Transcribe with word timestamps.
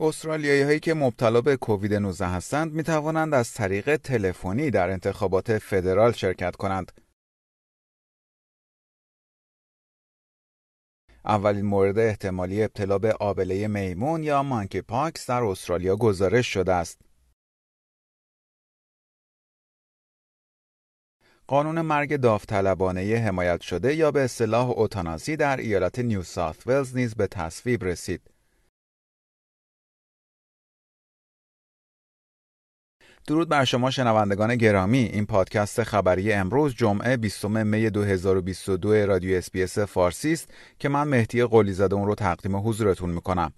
استرالیایی 0.00 0.62
هایی 0.62 0.80
که 0.80 0.94
مبتلا 0.94 1.40
به 1.40 1.56
کووید 1.56 1.94
19 1.94 2.26
هستند 2.26 2.72
می 2.72 2.82
توانند 2.82 3.34
از 3.34 3.52
طریق 3.52 3.96
تلفنی 3.96 4.70
در 4.70 4.90
انتخابات 4.90 5.58
فدرال 5.58 6.12
شرکت 6.12 6.56
کنند. 6.56 6.92
اولین 11.24 11.66
مورد 11.66 11.98
احتمالی 11.98 12.62
ابتلا 12.62 12.98
به 12.98 13.12
آبله 13.12 13.68
میمون 13.68 14.22
یا 14.22 14.42
مانکی 14.42 14.82
پاکس 14.82 15.26
در 15.26 15.42
استرالیا 15.42 15.96
گزارش 15.96 16.46
شده 16.46 16.72
است. 16.72 17.00
قانون 21.46 21.80
مرگ 21.80 22.16
داوطلبانه 22.16 23.00
حمایت 23.00 23.60
شده 23.60 23.94
یا 23.94 24.10
به 24.10 24.20
اصطلاح 24.20 24.70
اوتانازی 24.70 25.36
در 25.36 25.56
ایالت 25.56 25.98
نیو 25.98 26.22
ساوت 26.22 26.66
ولز 26.66 26.96
نیز 26.96 27.14
به 27.14 27.26
تصویب 27.26 27.84
رسید. 27.84 28.35
درود 33.26 33.48
بر 33.48 33.64
شما 33.64 33.90
شنوندگان 33.90 34.56
گرامی. 34.56 34.98
این 34.98 35.26
پادکست 35.26 35.82
خبری 35.82 36.32
امروز 36.32 36.74
جمعه 36.74 37.16
20 37.16 37.44
می 37.44 37.90
2022 37.90 39.06
رادیو 39.06 39.36
SBS 39.36 39.78
فارسی 39.78 40.32
است 40.32 40.50
که 40.78 40.88
من 40.88 41.08
مهدی 41.08 41.44
قلی 41.44 41.72
زده 41.72 41.94
اون 41.94 42.06
رو 42.06 42.14
تقدیم 42.14 42.56
حضورتون 42.56 43.10
می‌کنم. 43.10 43.52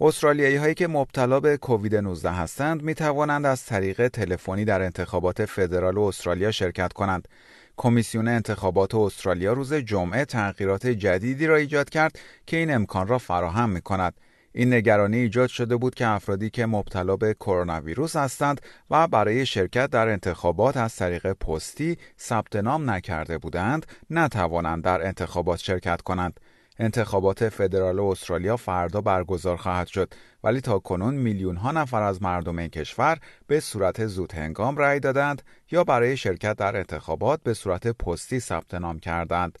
استرالیایی 0.00 0.56
هایی 0.56 0.74
که 0.74 0.88
مبتلا 0.88 1.40
به 1.40 1.56
کووید 1.56 1.96
19 1.96 2.30
هستند 2.30 2.82
می 2.82 2.94
توانند 2.94 3.46
از 3.46 3.66
طریق 3.66 4.08
تلفنی 4.08 4.64
در 4.64 4.82
انتخابات 4.82 5.44
فدرال 5.44 5.98
استرالیا 5.98 6.50
شرکت 6.50 6.92
کنند. 6.92 7.28
کمیسیون 7.76 8.28
انتخابات 8.28 8.94
استرالیا 8.94 9.52
روز 9.52 9.74
جمعه 9.74 10.24
تغییرات 10.24 10.86
جدیدی 10.86 11.46
را 11.46 11.56
ایجاد 11.56 11.90
کرد 11.90 12.18
که 12.46 12.56
این 12.56 12.74
امکان 12.74 13.08
را 13.08 13.18
فراهم 13.18 13.70
می 13.70 13.80
کند 13.80 14.14
این 14.52 14.74
نگرانی 14.74 15.16
ایجاد 15.16 15.48
شده 15.48 15.76
بود 15.76 15.94
که 15.94 16.06
افرادی 16.06 16.50
که 16.50 16.66
مبتلا 16.66 17.16
به 17.16 17.34
کرونا 17.34 17.80
ویروس 17.80 18.16
هستند 18.16 18.60
و 18.90 19.06
برای 19.06 19.46
شرکت 19.46 19.90
در 19.90 20.08
انتخابات 20.08 20.76
از 20.76 20.96
طریق 20.96 21.32
پستی 21.32 21.96
ثبت 22.20 22.56
نام 22.56 22.90
نکرده 22.90 23.38
بودند 23.38 23.86
نتوانند 24.10 24.84
در 24.84 25.06
انتخابات 25.06 25.58
شرکت 25.58 26.02
کنند. 26.02 26.40
انتخابات 26.78 27.48
فدرال 27.48 28.00
استرالیا 28.00 28.56
فردا 28.56 29.00
برگزار 29.00 29.56
خواهد 29.56 29.86
شد 29.86 30.14
ولی 30.44 30.60
تا 30.60 30.78
کنون 30.78 31.14
میلیون 31.14 31.56
ها 31.56 31.72
نفر 31.72 32.02
از 32.02 32.22
مردم 32.22 32.58
این 32.58 32.68
کشور 32.68 33.18
به 33.46 33.60
صورت 33.60 34.06
زود 34.06 34.32
هنگام 34.32 34.76
رأی 34.76 35.00
دادند 35.00 35.42
یا 35.70 35.84
برای 35.84 36.16
شرکت 36.16 36.56
در 36.56 36.76
انتخابات 36.76 37.42
به 37.42 37.54
صورت 37.54 37.86
پستی 37.86 38.40
ثبت 38.40 38.74
نام 38.74 38.98
کردند. 38.98 39.58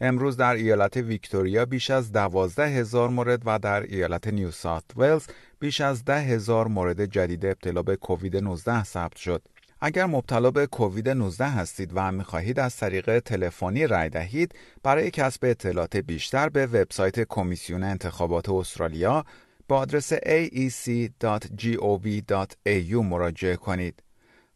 امروز 0.00 0.36
در 0.36 0.54
ایالت 0.54 0.96
ویکتوریا 0.96 1.64
بیش 1.64 1.90
از 1.90 2.12
دوازده 2.12 2.66
هزار 2.66 3.08
مورد 3.08 3.42
و 3.46 3.58
در 3.58 3.82
ایالت 3.82 4.28
نیو 4.28 4.50
ساوت 4.50 4.84
ولز 4.96 5.26
بیش 5.58 5.80
از 5.80 6.04
ده 6.04 6.20
هزار 6.20 6.68
مورد 6.68 7.04
جدید 7.04 7.46
ابتلا 7.46 7.82
به 7.82 7.96
کووید 7.96 8.36
19 8.36 8.84
ثبت 8.84 9.16
شد. 9.16 9.42
اگر 9.80 10.06
مبتلا 10.06 10.50
به 10.50 10.66
کووید 10.66 11.08
19 11.08 11.44
هستید 11.44 11.90
و 11.94 12.12
می 12.12 12.24
خواهید 12.24 12.60
از 12.60 12.76
طریق 12.76 13.18
تلفنی 13.18 13.86
رای 13.86 14.08
دهید 14.08 14.54
برای 14.82 15.10
کسب 15.10 15.44
اطلاعات 15.44 15.96
بیشتر 15.96 16.48
به 16.48 16.66
وبسایت 16.66 17.20
کمیسیون 17.20 17.82
انتخابات 17.82 18.48
استرالیا 18.48 19.24
با 19.68 19.78
آدرس 19.78 20.12
aec.gov.au 20.12 21.34
مراجعه 22.94 23.56
کنید. 23.56 24.02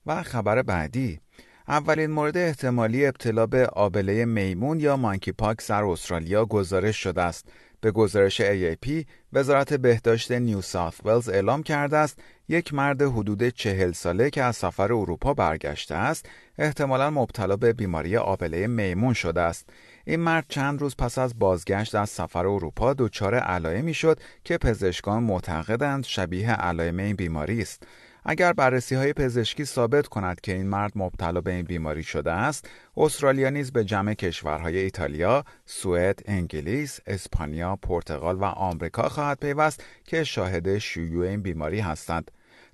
و 0.06 0.22
خبر 0.22 0.62
بعدی 0.62 1.20
اولین 1.68 2.10
مورد 2.10 2.36
احتمالی 2.36 3.06
ابتلا 3.06 3.46
به 3.46 3.66
آبله 3.66 4.24
میمون 4.24 4.80
یا 4.80 4.96
مانکی 4.96 5.32
پاکس 5.32 5.70
در 5.70 5.84
استرالیا 5.84 6.46
گزارش 6.46 6.96
شده 6.96 7.22
است. 7.22 7.48
به 7.80 7.90
گزارش 7.90 8.42
AAP، 8.42 9.04
وزارت 9.32 9.74
بهداشت 9.74 10.32
نیو 10.32 10.60
ساوت 10.60 10.94
ولز 11.04 11.28
اعلام 11.28 11.62
کرده 11.62 11.96
است 11.96 12.18
یک 12.48 12.74
مرد 12.74 13.02
حدود 13.02 13.48
چهل 13.48 13.92
ساله 13.92 14.30
که 14.30 14.42
از 14.42 14.56
سفر 14.56 14.92
اروپا 14.92 15.34
برگشته 15.34 15.94
است، 15.94 16.28
احتمالا 16.58 17.10
مبتلا 17.10 17.56
به 17.56 17.72
بیماری 17.72 18.16
آبله 18.16 18.66
میمون 18.66 19.14
شده 19.14 19.40
است. 19.40 19.68
این 20.04 20.20
مرد 20.20 20.44
چند 20.48 20.80
روز 20.80 20.96
پس 20.96 21.18
از 21.18 21.38
بازگشت 21.38 21.94
از 21.94 22.10
سفر 22.10 22.46
اروپا 22.46 22.94
دچار 22.94 23.34
علائمی 23.34 23.94
شد 23.94 24.20
که 24.44 24.58
پزشکان 24.58 25.22
معتقدند 25.22 26.04
شبیه 26.04 26.50
علائم 26.50 26.96
این 26.96 27.16
بیماری 27.16 27.62
است. 27.62 27.86
اگر 28.24 28.52
بررسی 28.52 28.94
های 28.94 29.12
پزشکی 29.12 29.64
ثابت 29.64 30.06
کند 30.06 30.40
که 30.40 30.52
این 30.52 30.66
مرد 30.66 30.92
مبتلا 30.96 31.40
به 31.40 31.52
این 31.52 31.64
بیماری 31.64 32.02
شده 32.02 32.32
است، 32.32 32.68
استرالیا 32.96 33.50
نیز 33.50 33.72
به 33.72 33.84
جمع 33.84 34.14
کشورهای 34.14 34.78
ایتالیا، 34.78 35.44
سوئد، 35.66 36.18
انگلیس، 36.24 37.00
اسپانیا، 37.06 37.76
پرتغال 37.76 38.36
و 38.36 38.44
آمریکا 38.44 39.08
خواهد 39.08 39.38
پیوست 39.40 39.84
که 40.04 40.24
شاهد 40.24 40.78
شیوع 40.78 41.26
این 41.26 41.42
بیماری 41.42 41.80
هستند. 41.80 42.30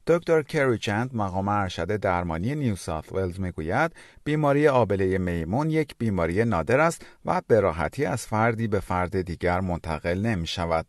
دکتر 0.06 0.42
کریچند 0.42 1.14
مقام 1.14 1.48
ارشد 1.48 1.96
درمانی 1.96 2.54
نیو 2.54 2.76
ساوت 2.76 3.12
ولز 3.12 3.40
می‌گوید 3.40 3.92
بیماری 4.24 4.68
آبله 4.68 5.18
میمون 5.18 5.70
یک 5.70 5.94
بیماری 5.98 6.44
نادر 6.44 6.80
است 6.80 7.06
و 7.24 7.42
به 7.46 7.60
راحتی 7.60 8.04
از 8.04 8.26
فردی 8.26 8.68
به 8.68 8.80
فرد 8.80 9.20
دیگر 9.20 9.60
منتقل 9.60 10.20
نمی 10.20 10.46
شود. 10.46 10.86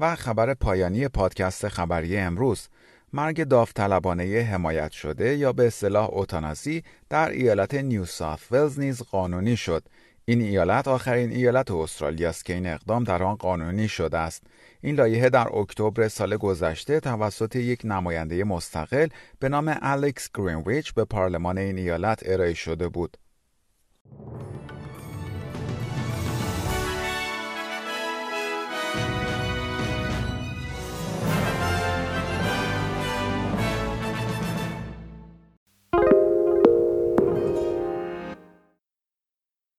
و 0.00 0.14
خبر 0.16 0.54
پایانی 0.54 1.08
پادکست 1.08 1.68
خبری 1.68 2.16
امروز 2.16 2.68
مرگ 3.12 3.44
داوطلبانه 3.44 4.48
حمایت 4.52 4.90
شده 4.90 5.36
یا 5.36 5.52
به 5.52 5.66
اصطلاح 5.66 6.10
اوتاناسی 6.10 6.82
در 7.08 7.30
ایالت 7.30 7.74
نیو 7.74 8.04
ساوت 8.04 8.40
ولز 8.50 8.80
نیز 8.80 9.02
قانونی 9.02 9.56
شد. 9.56 9.84
این 10.24 10.40
ایالت 10.40 10.88
آخرین 10.88 11.30
ایالت 11.30 11.70
استرالیا 11.70 12.28
است 12.28 12.44
که 12.44 12.54
این 12.54 12.66
اقدام 12.66 13.04
در 13.04 13.22
آن 13.22 13.34
قانونی 13.34 13.88
شده 13.88 14.18
است. 14.18 14.42
این 14.80 14.94
لایحه 14.94 15.30
در 15.30 15.56
اکتبر 15.56 16.08
سال 16.08 16.36
گذشته 16.36 17.00
توسط 17.00 17.56
یک 17.56 17.80
نماینده 17.84 18.44
مستقل 18.44 19.08
به 19.38 19.48
نام 19.48 19.76
الکس 19.82 20.30
گرینویچ 20.34 20.94
به 20.94 21.04
پارلمان 21.04 21.58
این 21.58 21.78
ایالت 21.78 22.22
ارائه 22.24 22.54
شده 22.54 22.88
بود. 22.88 23.16